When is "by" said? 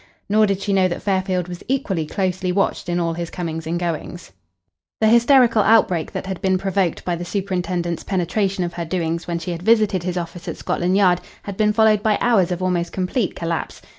7.05-7.15, 12.01-12.17